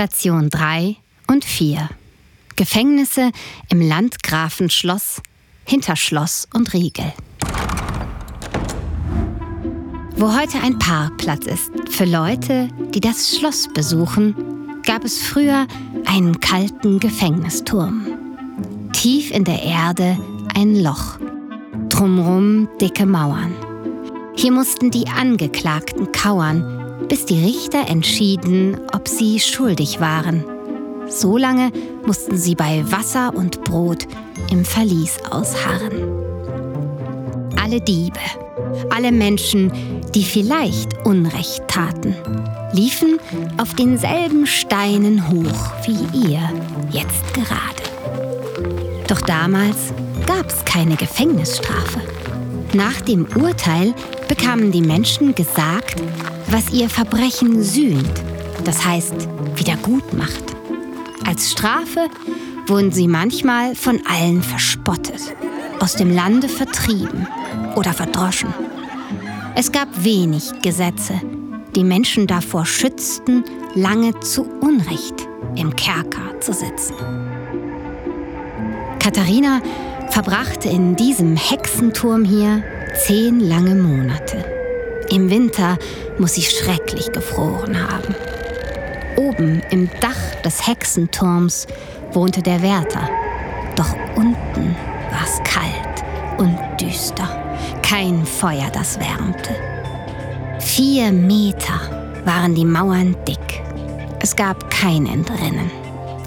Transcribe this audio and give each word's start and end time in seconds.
Station 0.00 0.48
3 0.48 0.96
und 1.26 1.44
4. 1.44 1.90
Gefängnisse 2.56 3.32
im 3.68 3.82
Landgrafenschloss 3.82 5.20
hinter 5.66 5.94
Schloss 5.94 6.48
und 6.54 6.72
Riegel. 6.72 7.12
Wo 10.16 10.34
heute 10.34 10.58
ein 10.62 10.78
Parkplatz 10.78 11.44
ist 11.44 11.70
für 11.90 12.06
Leute, 12.06 12.70
die 12.94 13.00
das 13.00 13.36
Schloss 13.36 13.68
besuchen, 13.74 14.80
gab 14.86 15.04
es 15.04 15.18
früher 15.18 15.66
einen 16.06 16.40
kalten 16.40 16.98
Gefängnisturm. 16.98 18.06
Tief 18.94 19.30
in 19.30 19.44
der 19.44 19.62
Erde 19.62 20.16
ein 20.54 20.82
Loch, 20.82 21.18
drumrum 21.90 22.70
dicke 22.80 23.04
Mauern. 23.04 23.54
Hier 24.34 24.52
mussten 24.52 24.90
die 24.90 25.08
Angeklagten 25.08 26.10
kauern, 26.10 26.79
bis 27.08 27.26
die 27.26 27.44
Richter 27.44 27.88
entschieden, 27.88 28.80
ob 28.92 29.08
sie 29.08 29.40
schuldig 29.40 30.00
waren. 30.00 30.44
So 31.08 31.36
lange 31.36 31.72
mussten 32.06 32.36
sie 32.36 32.54
bei 32.54 32.84
Wasser 32.90 33.34
und 33.34 33.64
Brot 33.64 34.06
im 34.50 34.64
Verlies 34.64 35.18
ausharren. 35.30 36.08
Alle 37.60 37.80
Diebe, 37.80 38.20
alle 38.90 39.12
Menschen, 39.12 39.72
die 40.14 40.24
vielleicht 40.24 41.04
Unrecht 41.04 41.66
taten, 41.68 42.14
liefen 42.72 43.18
auf 43.58 43.74
denselben 43.74 44.46
Steinen 44.46 45.28
hoch 45.28 45.72
wie 45.86 46.28
ihr 46.28 46.40
jetzt 46.90 47.34
gerade. 47.34 47.80
Doch 49.08 49.20
damals 49.22 49.92
gab 50.26 50.46
es 50.48 50.64
keine 50.64 50.94
Gefängnisstrafe. 50.94 52.00
Nach 52.72 53.00
dem 53.00 53.26
Urteil 53.34 53.94
bekamen 54.28 54.70
die 54.70 54.82
Menschen 54.82 55.34
gesagt, 55.34 55.96
was 56.50 56.70
ihr 56.70 56.88
Verbrechen 56.88 57.62
sühnt, 57.62 58.10
das 58.64 58.84
heißt 58.84 59.14
wieder 59.56 59.76
gut 59.76 60.12
macht. 60.12 60.44
Als 61.24 61.52
Strafe 61.52 62.08
wurden 62.66 62.90
sie 62.92 63.06
manchmal 63.06 63.74
von 63.74 64.00
allen 64.06 64.42
verspottet, 64.42 65.20
aus 65.80 65.94
dem 65.94 66.12
Lande 66.12 66.48
vertrieben 66.48 67.26
oder 67.76 67.92
verdroschen. 67.92 68.52
Es 69.54 69.70
gab 69.70 69.88
wenig 70.04 70.50
Gesetze, 70.62 71.20
die 71.76 71.84
Menschen 71.84 72.26
davor 72.26 72.66
schützten, 72.66 73.44
lange 73.74 74.18
zu 74.20 74.42
Unrecht 74.60 75.28
im 75.56 75.74
Kerker 75.76 76.40
zu 76.40 76.52
sitzen. 76.52 76.94
Katharina 78.98 79.60
verbrachte 80.10 80.68
in 80.68 80.96
diesem 80.96 81.36
Hexenturm 81.36 82.24
hier 82.24 82.64
zehn 83.06 83.40
lange 83.40 83.76
Monate. 83.76 84.59
Im 85.10 85.30
Winter 85.30 85.76
muss 86.18 86.34
sie 86.34 86.42
schrecklich 86.42 87.12
gefroren 87.12 87.76
haben. 87.76 88.14
Oben 89.16 89.62
im 89.70 89.90
Dach 90.00 90.40
des 90.44 90.66
Hexenturms 90.66 91.66
wohnte 92.12 92.42
der 92.42 92.62
Wärter. 92.62 93.08
Doch 93.76 93.94
unten 94.16 94.76
war 95.10 95.24
es 95.24 95.40
kalt 95.42 96.04
und 96.38 96.56
düster 96.80 97.40
kein 97.90 98.24
Feuer, 98.24 98.70
das 98.72 99.00
wärmte. 99.00 99.50
Vier 100.60 101.10
Meter 101.10 101.80
waren 102.24 102.54
die 102.54 102.64
Mauern 102.64 103.16
dick. 103.26 103.62
Es 104.20 104.36
gab 104.36 104.70
kein 104.70 105.06
Entrinnen. 105.06 105.68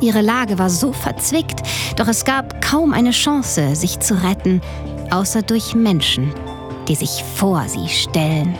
Ihre 0.00 0.22
Lage 0.22 0.58
war 0.58 0.68
so 0.68 0.92
verzwickt, 0.92 1.62
doch 1.94 2.08
es 2.08 2.24
gab 2.24 2.60
kaum 2.60 2.92
eine 2.92 3.12
Chance, 3.12 3.76
sich 3.76 4.00
zu 4.00 4.20
retten, 4.24 4.60
außer 5.12 5.42
durch 5.42 5.76
Menschen, 5.76 6.34
die 6.88 6.96
sich 6.96 7.22
vor 7.36 7.68
sie 7.68 7.88
stellen. 7.88 8.56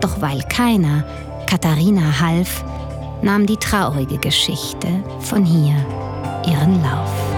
Doch 0.00 0.20
weil 0.20 0.42
keiner 0.42 1.04
Katharina 1.46 2.20
half, 2.20 2.64
nahm 3.22 3.46
die 3.46 3.56
traurige 3.56 4.18
Geschichte 4.18 4.88
von 5.20 5.44
hier 5.44 5.74
ihren 6.46 6.82
Lauf. 6.82 7.35